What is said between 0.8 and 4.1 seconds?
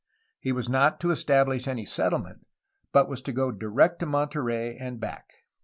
to establish any settlement, but was to go direct to